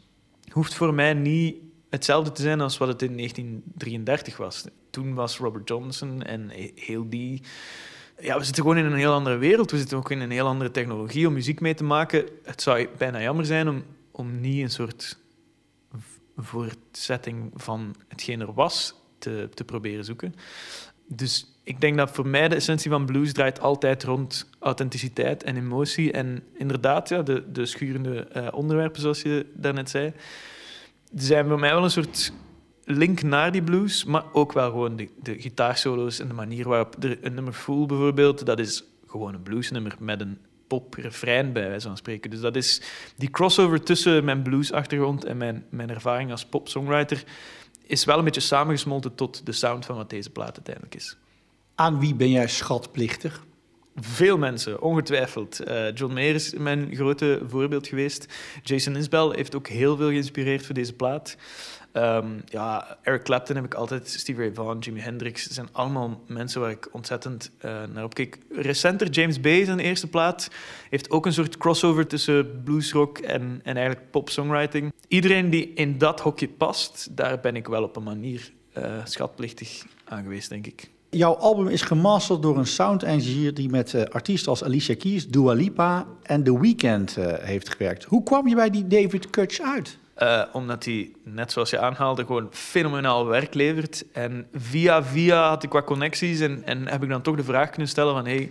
hoeft 0.52 0.74
voor 0.74 0.94
mij 0.94 1.13
niet 1.13 1.56
hetzelfde 1.90 2.31
te 2.31 2.42
zijn 2.42 2.62
als 2.62 2.78
wat 2.78 2.88
het 2.88 3.02
in 3.02 3.18
1933 3.18 4.38
was. 4.38 4.66
Toen 4.90 5.13
was 5.13 5.38
Robert 5.38 5.68
Johnson 5.68 6.22
en 6.22 6.50
heel 6.75 7.10
die... 7.10 7.42
Ja, 8.19 8.38
we 8.38 8.44
zitten 8.44 8.63
gewoon 8.63 8.78
in 8.78 8.86
een 8.86 8.98
heel 8.98 9.13
andere 9.13 9.38
wereld. 9.38 9.72
We 9.72 9.78
zitten 9.78 9.98
ook 9.98 10.12
in 10.12 10.19
een 10.19 10.31
heel 10.31 10.48
andere 10.48 10.72
technologie 10.72 11.28
om 11.28 11.34
muziek 11.34 11.60
mee 11.60 11.74
te 11.74 11.84
maken. 11.84 12.25
Het 12.44 12.62
zou 12.62 12.88
bijna 12.98 13.22
jammer 13.22 13.46
zijn 13.46 13.68
om 13.68 13.84
om 14.15 14.41
niet 14.41 14.62
een 14.62 14.69
soort 14.71 15.17
voortzetting 16.38 17.51
van 17.56 17.95
hetgeen 18.07 18.41
er 18.41 18.53
was 18.53 18.95
te, 19.17 19.50
te 19.53 19.63
proberen 19.63 20.06
zoeken. 20.06 20.35
Dus 21.07 21.59
ik 21.63 21.81
denk 21.81 21.97
dat 21.97 22.12
voor 22.12 22.27
mij 22.27 22.47
de 22.47 22.56
essentie 22.56 22.91
van 22.91 23.06
blues 23.06 23.33
draait 23.33 23.59
altijd 23.59 24.03
rond 24.03 24.50
authenticiteit 24.59 25.44
en 25.44 25.57
emotie. 25.57 26.12
En 26.12 26.44
inderdaad, 26.53 27.09
ja, 27.09 27.21
de, 27.21 27.51
de 27.51 27.65
schurende 27.65 28.27
uh, 28.35 28.47
onderwerpen, 28.51 29.01
zoals 29.01 29.21
je 29.21 29.45
daarnet 29.53 29.89
zei, 29.89 30.13
zijn 31.15 31.47
voor 31.47 31.59
mij 31.59 31.73
wel 31.73 31.83
een 31.83 31.91
soort 31.91 32.33
link 32.83 33.21
naar 33.21 33.51
die 33.51 33.63
blues, 33.63 34.03
maar 34.03 34.23
ook 34.33 34.53
wel 34.53 34.69
gewoon 34.69 34.95
de, 34.95 35.09
de 35.21 35.39
gitaarsolo's 35.39 36.19
en 36.19 36.27
de 36.27 36.33
manier 36.33 36.68
waarop 36.68 36.95
de, 37.00 37.18
een 37.21 37.33
nummer 37.33 37.53
Fool 37.53 37.85
bijvoorbeeld, 37.85 38.45
dat 38.45 38.59
is 38.59 38.83
gewoon 39.07 39.33
een 39.33 39.44
bluesnummer 39.44 39.95
met 40.00 40.21
een 40.21 40.38
pop-refrein, 40.67 41.53
bij 41.53 41.69
wijze 41.69 41.88
van 41.88 41.97
spreken. 41.97 42.29
Dus 42.29 42.39
dat 42.39 42.56
is 42.56 42.81
die 43.16 43.30
crossover 43.30 43.83
tussen 43.83 44.25
mijn 44.25 44.42
blues-achtergrond 44.42 45.25
en 45.25 45.37
mijn, 45.37 45.66
mijn 45.69 45.90
ervaring 45.90 46.31
als 46.31 46.45
pop-songwriter 46.45 47.23
is 47.87 48.06
wel 48.06 48.18
een 48.18 48.23
beetje 48.23 48.42
samengesmolten 48.42 49.16
tot 49.16 49.45
de 49.45 49.51
sound 49.51 49.85
van 49.85 49.95
wat 49.95 50.09
deze 50.09 50.30
plaat 50.30 50.56
uiteindelijk 50.56 50.95
is. 50.95 51.18
Aan 51.75 51.99
wie 51.99 52.16
ben 52.16 52.30
jij 52.30 52.47
schatplichtig? 52.47 53.45
Veel 53.95 54.37
mensen, 54.37 54.81
ongetwijfeld. 54.81 55.68
Uh, 55.68 55.92
John 55.94 56.13
Mayer 56.13 56.35
is 56.35 56.54
mijn 56.54 56.95
grote 56.95 57.42
voorbeeld 57.47 57.87
geweest. 57.87 58.33
Jason 58.63 58.95
Isbell 58.95 59.30
heeft 59.31 59.56
ook 59.56 59.68
heel 59.68 59.97
veel 59.97 60.07
geïnspireerd 60.07 60.66
voor 60.66 60.75
deze 60.75 60.94
plaat. 60.94 61.37
Um, 61.97 62.42
ja, 62.45 62.97
Eric 63.02 63.23
Clapton 63.23 63.56
heb 63.56 63.66
ik 63.66 63.73
altijd, 63.73 64.09
Stevie 64.09 64.44
Ray 64.44 64.54
Vaughan, 64.54 64.80
Jimi 64.80 64.99
Hendrix. 64.99 65.47
zijn 65.47 65.68
allemaal 65.71 66.21
mensen 66.28 66.61
waar 66.61 66.69
ik 66.69 66.90
ontzettend 66.92 67.52
uh, 67.66 67.83
naar 67.94 68.04
op 68.04 68.14
kijk. 68.14 68.37
Recenter, 68.49 69.09
James 69.09 69.40
Bay, 69.40 69.66
zijn 69.66 69.80
eerste 69.80 70.07
plaat, 70.07 70.49
heeft 70.90 71.09
ook 71.09 71.25
een 71.25 71.33
soort 71.33 71.57
crossover 71.57 72.07
tussen 72.07 72.64
bluesrock 72.64 73.18
en, 73.18 73.59
en 73.64 73.75
eigenlijk 73.75 74.11
pop-songwriting. 74.11 74.94
Iedereen 75.07 75.49
die 75.49 75.73
in 75.73 75.97
dat 75.97 76.19
hokje 76.19 76.47
past, 76.47 77.07
daar 77.11 77.40
ben 77.40 77.56
ik 77.56 77.68
wel 77.68 77.83
op 77.83 77.95
een 77.95 78.04
manier 78.04 78.52
uh, 78.78 78.83
schatplichtig 79.04 79.85
aan 80.06 80.23
geweest, 80.23 80.49
denk 80.49 80.68
ik. 80.68 80.90
Jouw 81.09 81.33
album 81.33 81.68
is 81.68 81.81
gemasterd 81.81 82.42
door 82.42 82.57
een 82.57 82.68
sound 82.68 83.04
engineer 83.04 83.54
die 83.54 83.69
met 83.69 83.94
uh, 83.94 84.04
artiesten 84.04 84.49
als 84.49 84.64
Alicia 84.64 84.95
Keys, 84.95 85.28
Dua 85.28 85.54
Lipa 85.54 86.07
en 86.23 86.44
The 86.44 86.59
Weeknd 86.59 87.16
heeft 87.40 87.69
gewerkt. 87.69 88.04
Hoe 88.04 88.23
kwam 88.23 88.47
je 88.47 88.56
bij 88.56 88.69
die 88.69 88.87
David 88.87 89.30
Kutch 89.30 89.59
uit? 89.59 89.97
Uh, 90.24 90.44
omdat 90.52 90.86
hij, 90.86 91.12
net 91.24 91.52
zoals 91.52 91.69
je 91.69 91.80
aanhaalde, 91.80 92.26
gewoon 92.26 92.48
fenomenaal 92.52 93.26
werk 93.26 93.54
levert. 93.54 94.06
En 94.12 94.48
via 94.54 95.04
via 95.04 95.50
had 95.50 95.64
ik 95.64 95.72
wat 95.72 95.84
connecties 95.84 96.40
en, 96.40 96.64
en 96.66 96.88
heb 96.88 97.04
ik 97.04 97.10
dan 97.10 97.22
toch 97.22 97.36
de 97.36 97.44
vraag 97.44 97.69
kunnen 97.69 97.88
stellen 97.88 98.14
van... 98.14 98.26
Hey, 98.26 98.50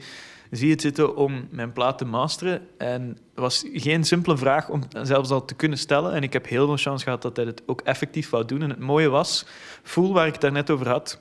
zie 0.51 0.67
je 0.67 0.73
het 0.73 0.81
zitten 0.81 1.17
om 1.17 1.49
mijn 1.51 1.73
plaat 1.73 1.99
te 1.99 2.05
masteren? 2.05 2.69
En 2.79 3.09
het 3.09 3.19
was 3.35 3.65
geen 3.73 4.05
simpele 4.05 4.37
vraag 4.37 4.69
om 4.69 4.83
zelfs 5.03 5.31
al 5.31 5.45
te 5.45 5.55
kunnen 5.55 5.79
stellen. 5.79 6.13
En 6.13 6.23
ik 6.23 6.33
heb 6.33 6.49
heel 6.49 6.67
veel 6.67 6.77
chance 6.77 7.05
gehad 7.05 7.23
dat 7.23 7.37
hij 7.37 7.45
het 7.45 7.63
ook 7.67 7.81
effectief 7.81 8.31
wou 8.31 8.45
doen. 8.45 8.63
En 8.63 8.71
het 8.71 8.79
mooie 8.79 9.09
was, 9.09 9.47
Voel, 9.83 10.13
waar 10.13 10.27
ik 10.27 10.33
het 10.33 10.41
daarnet 10.41 10.71
over 10.71 10.89
had... 10.89 11.21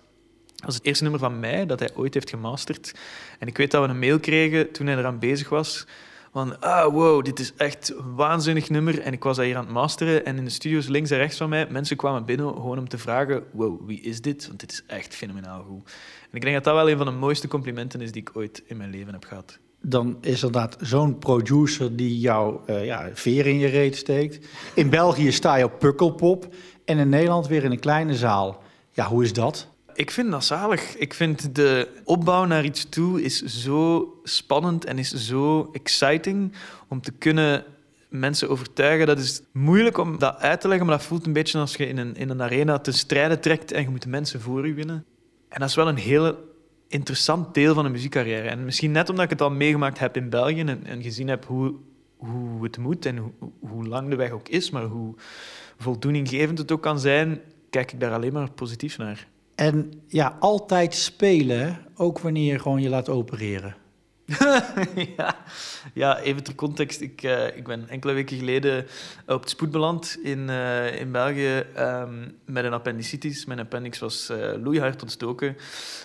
was 0.66 0.76
het 0.76 0.86
eerste 0.86 1.04
nummer 1.04 1.22
van 1.22 1.40
mij 1.40 1.66
dat 1.66 1.80
hij 1.80 1.90
ooit 1.96 2.14
heeft 2.14 2.30
gemasterd. 2.30 2.96
En 3.40 3.48
ik 3.48 3.58
weet 3.58 3.72
dat 3.72 3.84
we 3.84 3.90
een 3.90 4.00
mail 4.00 4.20
kregen 4.20 4.72
toen 4.72 4.88
hij 4.88 4.98
eraan 4.98 5.20
bezig 5.20 5.50
was 5.50 5.86
van, 6.34 6.62
ah, 6.62 6.94
wow, 6.94 7.25
dit 7.25 7.40
is 7.40 7.54
echt 7.58 7.94
een 7.98 8.16
waanzinnig 8.16 8.70
nummer. 8.70 9.00
En 9.00 9.13
ik 9.13 9.24
was 9.24 9.36
dat 9.36 9.46
hier 9.46 9.58
aan 9.58 9.63
het 9.63 9.74
masteren. 9.74 10.25
En 10.25 10.38
in 10.38 10.44
de 10.44 10.50
studio's 10.50 10.88
links 10.88 11.12
en 11.12 11.18
rechts 11.18 11.38
van 11.38 11.50
mij, 11.50 11.68
mensen 11.70 11.98
kwamen 11.98 12.25
binnen 12.25 12.48
gewoon 12.48 12.78
om 12.78 12.90
te 12.90 12.98
vragen, 12.98 13.44
wow, 13.52 13.88
wie 13.88 14.02
is 14.02 14.22
dit? 14.22 14.48
Want 14.48 14.60
dit 14.60 14.72
is 14.72 14.84
echt 14.88 15.16
fenomenaal 15.16 15.63
goed. 15.63 15.92
En 16.30 16.38
ik 16.38 16.42
denk 16.42 16.54
dat 16.54 16.63
dat 16.63 16.74
wel 16.74 16.90
een 16.90 16.98
van 16.98 17.06
de 17.06 17.12
mooiste 17.12 17.48
complimenten 17.48 18.02
is 18.02 18.12
die 18.12 18.22
ik 18.22 18.32
ooit 18.34 18.63
in 18.66 18.78
mijn 18.78 18.90
leven 18.90 19.13
heb 19.13 19.25
gehad. 19.25 19.60
dan 19.82 20.18
is 20.22 20.40
er 20.40 20.46
inderdaad 20.46 20.78
zo'n 20.82 21.18
producer 21.18 21.96
die 21.96 22.20
jou 22.20 22.60
uh, 22.68 22.86
ja, 22.86 23.10
veer 23.13 23.48
in 23.48 23.60
je 23.60 23.68
reet 23.68 23.96
steekt. 23.96 24.48
In 24.75 24.90
België 24.90 25.32
sta 25.32 25.56
je 25.56 25.63
op 25.63 25.80
Pukkelpop 25.80 26.56
en 26.86 26.98
in 26.98 27.10
Nederland 27.10 27.48
weer 27.48 27.63
in 27.63 27.72
een 27.72 27.80
kleine 27.80 28.16
zaal. 28.16 28.63
Ja, 28.92 29.08
hoe 29.08 29.24
is 29.24 29.34
dat? 29.34 29.68
Ik 29.94 30.12
vind 30.12 30.32
dat 30.32 30.46
zalig. 30.46 30.96
Ik 30.98 31.14
vind 31.14 31.56
de 31.56 32.02
opbouw 32.04 32.46
naar 32.46 32.66
iets 32.66 32.90
toe 32.90 33.22
is 33.22 33.42
zo 33.42 34.14
spannend 34.24 34.86
en 34.86 34.98
is 34.98 35.14
zo 35.14 35.70
exciting 35.72 36.54
om 36.88 37.02
te 37.02 37.12
kunnen 37.12 37.64
mensen 38.10 38.50
overtuigen. 38.50 39.08
Dat 39.08 39.20
is 39.20 39.42
moeilijk 39.52 39.98
om 39.98 40.20
dat 40.20 40.38
uit 40.38 40.62
te 40.62 40.68
leggen, 40.68 40.86
maar 40.86 40.98
dat 40.98 41.06
voelt 41.06 41.26
een 41.26 41.34
beetje 41.34 41.60
als 41.60 41.76
je 41.76 41.88
in 41.88 41.98
een, 41.98 42.16
in 42.16 42.30
een 42.30 42.42
arena 42.42 42.80
te 42.80 42.92
strijden 42.92 43.42
trekt 43.42 43.72
en 43.72 43.82
je 43.82 43.90
moet 43.90 44.02
de 44.02 44.10
mensen 44.10 44.42
voor 44.42 44.68
je 44.68 44.74
winnen. 44.74 45.06
En 45.50 45.60
dat 45.60 45.70
is 45.70 45.76
wel 45.76 45.88
een 45.88 45.98
hele 45.98 46.38
interessant 46.88 47.54
deel 47.54 47.74
van 47.74 47.86
een 47.86 47.92
muziekcarrière. 47.92 48.50
En 48.50 48.66
misschien 48.66 48.92
net 48.92 49.10
omdat 49.10 49.24
ik 49.24 49.32
het 49.32 49.42
al 49.42 49.52
meegemaakt 49.52 50.00
heb 50.00 50.18
in 50.18 50.30
België 50.30 50.60
en, 50.60 50.86
en 50.86 51.02
gezien 51.02 51.28
heb 51.28 51.46
hoe, 51.46 51.76
hoe 52.18 52.64
het 52.64 52.78
moet 52.78 53.06
en 53.06 53.18
hoe, 53.18 53.32
hoe 53.60 53.88
lang 53.88 54.10
de 54.10 54.16
weg 54.16 54.32
ook 54.32 54.50
is, 54.50 54.70
maar 54.70 54.84
hoe 54.84 55.16
voldoeninggevend 55.78 56.58
het 56.58 56.72
ook 56.72 56.82
kan 56.82 57.00
zijn, 57.00 57.42
kijk 57.70 57.92
ik 57.92 58.00
daar 58.00 58.14
alleen 58.14 58.34
maar 58.34 58.52
positief 58.52 58.98
naar. 58.98 59.28
En 59.63 60.03
ja, 60.08 60.38
altijd 60.39 60.96
spelen, 60.96 61.77
ook 61.96 62.20
wanneer 62.20 62.51
je 62.51 62.60
gewoon 62.60 62.82
je 62.82 62.89
laat 62.89 63.10
opereren. 63.10 63.75
ja. 65.17 65.36
ja, 65.93 66.20
even 66.20 66.43
ter 66.43 66.55
context. 66.55 67.01
Ik, 67.01 67.24
uh, 67.24 67.58
ik 67.58 67.63
ben 67.63 67.89
enkele 67.89 68.13
weken 68.13 68.38
geleden 68.38 68.86
op 69.27 69.39
het 69.39 69.50
spoed 69.50 69.72
beland 69.72 70.17
in, 70.24 70.39
uh, 70.50 71.00
in 71.00 71.12
België 71.12 71.63
um, 71.77 72.38
met 72.46 72.63
een 72.63 72.74
appendicitis. 72.74 73.46
Mijn 73.46 73.60
appendix 73.60 74.00
was 74.00 74.29
uh, 74.29 74.38
loeihard 74.63 75.01
ontstoken. 75.01 75.58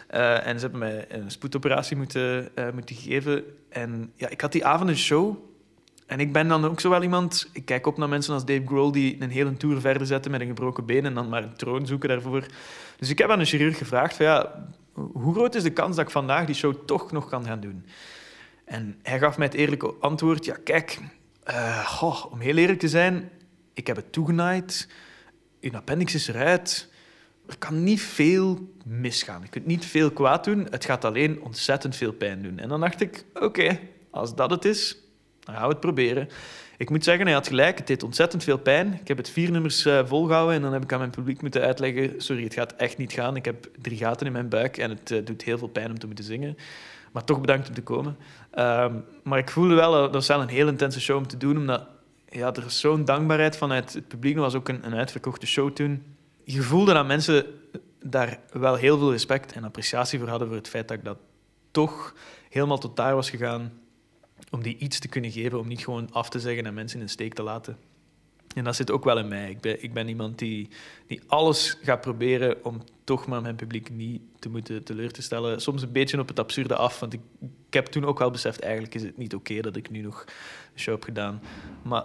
en 0.09 0.55
ze 0.55 0.61
hebben 0.61 0.79
mij 0.79 1.07
een 1.09 1.31
spoedoperatie 1.31 1.97
moeten, 1.97 2.49
moeten 2.75 2.97
geven. 2.97 3.45
En 3.69 4.13
ja, 4.17 4.29
ik 4.29 4.41
had 4.41 4.53
die 4.53 4.65
avond 4.65 4.89
een 4.91 4.97
show. 4.97 5.37
En 6.09 6.21
ik 6.21 6.33
ben 6.33 6.49
dan 6.49 6.65
ook 6.65 6.81
zo 6.81 6.91
wel 6.91 7.03
iemand... 7.03 7.49
Ik 7.53 7.65
kijk 7.65 7.87
op 7.87 7.97
naar 7.97 8.09
mensen 8.09 8.35
als 8.35 8.45
Dave 8.45 8.67
Grohl 8.67 8.93
die 8.93 9.17
een 9.23 9.31
hele 9.31 9.57
tour 9.57 9.81
verder 9.81 10.07
zetten 10.07 10.31
met 10.31 10.41
een 10.41 10.47
gebroken 10.47 10.87
been 10.87 11.05
en 11.05 11.15
dan 11.15 11.29
maar 11.29 11.43
een 11.43 11.57
troon 11.57 11.87
zoeken 11.87 12.09
daarvoor. 12.09 12.47
Dus 12.97 13.11
ik 13.11 13.19
heb 13.19 13.31
aan 13.31 13.41
een 13.41 13.47
chirurg 13.47 13.79
gevraagd 13.79 14.17
van 14.17 14.27
ja, 14.27 14.69
hoe 14.93 15.35
groot 15.35 15.55
is 15.55 15.63
de 15.63 15.73
kans 15.73 15.97
dat 15.97 16.05
ik 16.05 16.11
vandaag 16.11 16.47
die 16.47 16.55
show 16.55 16.75
toch 16.87 17.13
nog 17.13 17.29
kan 17.29 17.45
gaan 17.45 17.61
doen? 17.61 17.85
En 18.65 18.99
hij 19.03 19.19
gaf 19.19 19.39
mij 19.39 19.47
het 19.47 19.57
eerlijke 19.57 19.95
antwoord, 20.01 20.45
ja 20.45 20.57
kijk, 20.65 20.99
uh, 21.51 22.03
om 22.31 22.41
heel 22.41 22.57
eerlijk 22.57 22.79
te 22.79 22.89
zijn, 22.89 23.31
ik 23.75 23.87
heb 23.87 23.97
het 23.97 24.13
toegenaaid, 24.13 24.89
uw 25.61 25.73
appendix 25.73 26.15
is 26.15 26.29
eruit, 26.29 26.89
er 27.47 27.59
kan 27.59 27.83
niet 27.83 28.01
veel 28.01 28.73
misgaan. 28.85 29.43
Je 29.43 29.49
kunt 29.49 29.67
niet 29.67 29.85
veel 29.85 30.11
kwaad 30.11 30.45
doen, 30.45 30.67
het 30.71 30.85
gaat 30.85 31.05
alleen 31.05 31.43
ontzettend 31.43 31.97
veel 31.97 32.13
pijn 32.13 32.43
doen. 32.43 32.59
En 32.59 32.69
dan 32.69 32.81
dacht 32.81 33.01
ik, 33.01 33.25
oké, 33.35 33.79
als 34.11 34.35
dat 34.35 34.51
het 34.51 34.65
is, 34.65 35.08
dan 35.49 35.57
gaan 35.57 35.67
we 35.67 35.73
het 35.73 35.81
proberen. 35.81 36.29
Ik 36.77 36.91
moet 36.91 37.05
zeggen, 37.05 37.25
hij 37.25 37.35
had 37.35 37.49
gelijk. 37.49 37.79
Het 37.79 37.87
deed 37.87 38.03
ontzettend 38.03 38.45
veel 38.45 38.59
pijn. 38.59 38.99
Ik 39.01 39.09
heb 39.09 39.17
het 39.17 39.31
vier 39.31 39.51
nummers 39.51 39.87
uh, 39.87 40.01
volgehouden 40.05 40.55
en 40.55 40.63
dan 40.63 40.73
heb 40.73 40.83
ik 40.83 40.93
aan 40.93 40.99
mijn 40.99 41.11
publiek 41.11 41.43
moeten 41.43 41.63
uitleggen... 41.63 42.15
Sorry, 42.17 42.43
het 42.43 42.55
gaat 42.55 42.73
echt 42.73 42.99
niet 42.99 43.13
gaan. 43.13 43.37
Ik 43.37 43.45
heb 43.45 43.69
drie 43.79 43.97
gaten 43.97 44.27
in 44.27 44.33
mijn 44.33 44.49
buik 44.49 44.77
en 44.77 44.91
het 44.91 45.11
uh, 45.11 45.25
doet 45.25 45.43
heel 45.43 45.59
veel 45.59 45.69
pijn 45.69 45.91
om 45.91 45.99
te 45.99 46.07
moeten 46.07 46.25
zingen. 46.25 46.57
Maar 47.13 47.25
toch 47.25 47.41
bedankt 47.41 47.69
om 47.69 47.75
te 47.75 47.83
komen. 47.83 48.17
Um, 48.59 49.05
maar 49.23 49.39
ik 49.39 49.51
voelde 49.51 49.75
wel, 49.75 49.93
dat 49.93 50.13
was 50.13 50.27
wel 50.27 50.41
een 50.41 50.49
heel 50.49 50.69
intense 50.69 51.01
show 51.01 51.17
om 51.17 51.27
te 51.27 51.37
doen, 51.37 51.57
omdat 51.57 51.87
ja, 52.29 52.53
er 52.53 52.71
zo'n 52.71 53.05
dankbaarheid 53.05 53.57
vanuit 53.57 53.93
het 53.93 54.09
publiek. 54.09 54.35
Er 54.35 54.41
was 54.41 54.55
ook 54.55 54.69
een, 54.69 54.87
een 54.87 54.95
uitverkochte 54.95 55.47
show 55.47 55.73
toen. 55.73 56.03
Je 56.45 56.63
voelde 56.63 56.93
dat 56.93 57.07
mensen 57.07 57.47
daar 58.05 58.39
wel 58.53 58.75
heel 58.75 58.99
veel 58.99 59.11
respect 59.11 59.53
en 59.53 59.65
appreciatie 59.65 60.19
voor 60.19 60.29
hadden 60.29 60.49
voor 60.49 60.57
het 60.57 60.69
feit 60.69 60.89
dat 60.89 60.97
ik 60.97 61.05
dat 61.05 61.19
toch 61.71 62.15
helemaal 62.51 62.79
tot 62.79 62.97
daar 62.97 63.15
was 63.15 63.31
gegaan 63.31 63.73
om 64.51 64.63
die 64.63 64.77
iets 64.79 64.99
te 64.99 65.09
kunnen 65.09 65.31
geven, 65.31 65.59
om 65.59 65.69
niet 65.69 65.85
gewoon 65.85 66.13
af 66.13 66.29
te 66.29 66.41
zeggen 66.41 66.67
en 66.67 66.75
mensen 66.75 66.99
in 66.99 67.05
een 67.05 67.11
steek 67.11 67.35
te 67.35 67.43
laten. 67.43 67.77
En 68.55 68.65
dat 68.65 68.77
zit 68.77 68.91
ook 68.91 69.05
wel 69.05 69.19
in 69.19 69.29
mij. 69.29 69.51
Ik 69.51 69.61
ben, 69.61 69.83
ik 69.83 69.93
ben 69.93 70.09
iemand 70.09 70.39
die, 70.39 70.69
die 71.07 71.21
alles 71.27 71.77
gaat 71.83 72.01
proberen 72.01 72.65
om 72.65 72.83
toch 73.05 73.27
maar 73.27 73.43
mijn 73.43 73.57
publiek 73.57 73.91
niet 73.91 74.21
te 74.39 74.49
moeten 74.49 74.85
teleur 74.85 75.13
te 75.13 75.23
stellen. 75.23 75.61
Soms 75.61 75.83
een 75.83 75.93
beetje 75.93 76.21
op 76.21 76.29
het 76.29 76.39
absurde 76.39 76.77
af, 76.77 77.01
want 77.01 77.13
ik, 77.13 77.21
ik 77.41 77.75
heb 77.75 77.87
toen 77.87 78.05
ook 78.05 78.19
wel 78.19 78.31
beseft, 78.31 78.61
eigenlijk 78.61 78.95
is 78.95 79.03
het 79.03 79.17
niet 79.17 79.35
oké 79.35 79.61
dat 79.61 79.77
ik 79.77 79.91
nu 79.91 80.01
nog 80.01 80.25
een 80.75 80.81
show 80.81 80.95
heb 80.95 81.05
gedaan. 81.05 81.41
Maar 81.83 82.05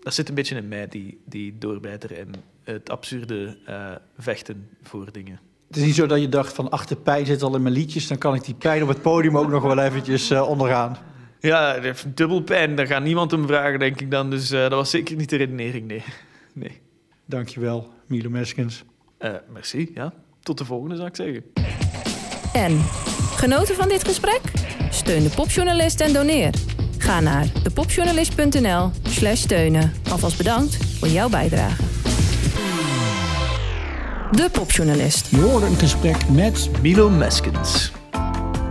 dat 0.00 0.14
zit 0.14 0.28
een 0.28 0.34
beetje 0.34 0.56
in 0.56 0.68
mij, 0.68 0.88
die, 0.88 1.20
die 1.24 1.58
doorbijter 1.58 2.18
en 2.18 2.32
het 2.62 2.90
absurde 2.90 3.56
uh, 3.68 3.92
vechten 4.18 4.68
voor 4.82 5.12
dingen. 5.12 5.40
Het 5.66 5.76
is 5.76 5.84
niet 5.84 5.94
zo 5.94 6.06
dat 6.06 6.20
je 6.20 6.28
dacht 6.28 6.52
van, 6.52 6.70
ach, 6.70 7.02
pijn 7.02 7.26
zit 7.26 7.42
al 7.42 7.54
in 7.54 7.62
mijn 7.62 7.74
liedjes, 7.74 8.06
dan 8.06 8.18
kan 8.18 8.34
ik 8.34 8.44
die 8.44 8.54
pijn 8.54 8.82
op 8.82 8.88
het 8.88 9.02
podium 9.02 9.38
ook 9.38 9.48
nog 9.48 9.62
wel 9.62 9.78
eventjes 9.78 10.30
uh, 10.30 10.48
ondergaan. 10.48 10.98
Ja, 11.40 11.70
hij 11.70 11.80
heeft 11.80 12.16
dubbel 12.16 12.42
pijn. 12.42 12.74
Daar 12.74 12.86
gaat 12.86 13.02
niemand 13.02 13.30
hem 13.30 13.46
vragen, 13.46 13.78
denk 13.78 14.00
ik 14.00 14.10
dan. 14.10 14.30
Dus 14.30 14.52
uh, 14.52 14.60
dat 14.60 14.72
was 14.72 14.90
zeker 14.90 15.16
niet 15.16 15.30
de 15.30 15.36
redenering, 15.36 15.86
nee. 15.86 16.02
nee. 16.52 16.80
Dankjewel, 17.24 17.88
Milo 18.06 18.30
Meskens. 18.30 18.84
Uh, 19.18 19.30
merci, 19.52 19.90
ja. 19.94 20.12
Tot 20.42 20.58
de 20.58 20.64
volgende, 20.64 20.96
zou 20.96 21.08
ik 21.08 21.16
zeggen. 21.16 21.44
En, 22.52 22.78
genoten 23.36 23.74
van 23.74 23.88
dit 23.88 24.04
gesprek? 24.04 24.40
Steun 24.90 25.22
de 25.22 25.30
popjournalist 25.30 26.00
en 26.00 26.12
doneer. 26.12 26.54
Ga 26.98 27.20
naar 27.20 27.46
depopjournalist.nl 27.62 28.90
slash 29.02 29.40
steunen. 29.40 29.92
Alvast 30.10 30.36
bedankt 30.36 30.76
voor 30.98 31.08
jouw 31.08 31.28
bijdrage. 31.28 31.82
De 34.30 34.48
Popjournalist. 34.52 35.30
Je 35.30 35.40
hoorde 35.40 35.66
een 35.66 35.76
gesprek 35.76 36.28
met 36.28 36.70
Milo 36.82 37.10
Meskens. 37.10 37.92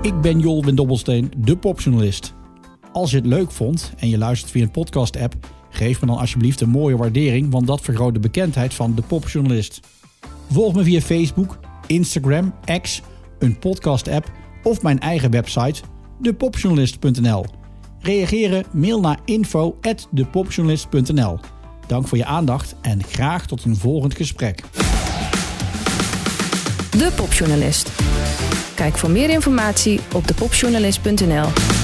Ik 0.01 0.21
ben 0.21 0.39
Jolwin 0.39 0.75
Dobbelsteen, 0.75 1.31
de 1.38 1.57
popjournalist. 1.57 2.33
Als 3.00 3.12
je 3.12 3.18
het 3.18 3.25
leuk 3.25 3.51
vond 3.51 3.91
en 3.98 4.10
je 4.10 4.18
luistert 4.18 4.51
via 4.51 4.63
een 4.63 4.72
podcast-app, 4.72 5.36
geef 5.70 6.01
me 6.01 6.08
dan 6.08 6.18
alsjeblieft 6.18 6.62
een 6.62 6.70
mooie 6.70 6.98
waardering, 6.98 7.51
want 7.51 7.68
dat 7.68 7.82
vergroot 7.82 8.13
de 8.13 8.20
bekendheid 8.20 8.74
van 8.74 8.96
de 8.96 9.01
popjournalist. 9.01 9.79
Volg 10.51 10.74
me 10.74 10.84
via 10.84 11.01
Facebook, 11.01 11.60
Instagram, 11.88 12.53
X, 12.82 13.01
een 13.38 13.60
podcast-app 13.60 14.32
of 14.63 14.82
mijn 14.82 15.00
eigen 15.00 15.32
website, 15.32 15.82
depopjournalist.nl. 16.22 17.46
Reageren, 18.00 18.65
mail 18.74 19.00
naar 19.00 19.20
info@depopjournalist.nl. 19.25 21.39
Dank 21.88 22.08
voor 22.08 22.18
je 22.18 22.25
aandacht 22.25 22.75
en 22.82 23.03
graag 23.03 23.46
tot 23.46 23.63
een 23.63 23.75
volgend 23.75 24.15
gesprek. 24.15 24.63
De 26.91 27.12
Popjournalist. 27.15 27.91
Kijk 28.75 28.98
voor 28.98 29.10
meer 29.10 29.29
informatie 29.29 30.00
op 30.13 30.27
depopjournalist.nl. 30.27 31.78